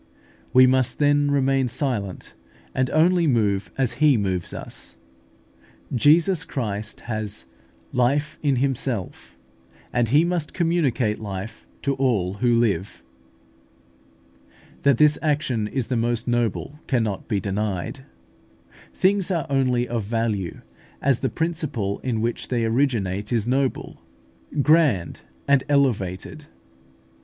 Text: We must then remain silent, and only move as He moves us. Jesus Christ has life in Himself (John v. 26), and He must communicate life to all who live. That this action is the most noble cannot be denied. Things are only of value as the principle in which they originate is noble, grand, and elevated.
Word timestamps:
We 0.51 0.65
must 0.65 0.97
then 0.97 1.29
remain 1.29 1.67
silent, 1.67 2.33
and 2.73 2.89
only 2.89 3.27
move 3.27 3.71
as 3.77 3.99
He 4.01 4.17
moves 4.17 4.51
us. 4.51 4.97
Jesus 5.93 6.43
Christ 6.43 7.01
has 7.01 7.45
life 7.93 8.39
in 8.41 8.55
Himself 8.55 9.37
(John 9.93 10.05
v. 10.07 10.09
26), 10.09 10.09
and 10.09 10.09
He 10.09 10.25
must 10.25 10.53
communicate 10.55 11.19
life 11.19 11.67
to 11.83 11.93
all 11.97 12.33
who 12.41 12.55
live. 12.55 13.03
That 14.81 14.97
this 14.97 15.19
action 15.21 15.67
is 15.67 15.85
the 15.85 15.95
most 15.97 16.27
noble 16.27 16.79
cannot 16.87 17.27
be 17.27 17.39
denied. 17.39 18.03
Things 18.95 19.29
are 19.29 19.45
only 19.51 19.87
of 19.87 20.03
value 20.03 20.61
as 20.99 21.19
the 21.19 21.29
principle 21.29 21.99
in 21.99 22.21
which 22.21 22.47
they 22.47 22.65
originate 22.65 23.31
is 23.31 23.45
noble, 23.45 24.01
grand, 24.63 25.21
and 25.47 25.63
elevated. 25.69 26.45